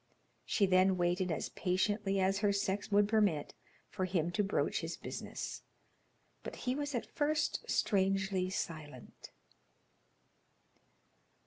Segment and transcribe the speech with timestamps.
[0.45, 3.53] She then waited as patiently as her sex would permit,
[3.87, 5.61] for him to broach his business,
[6.41, 9.29] but he was at first strangely silent.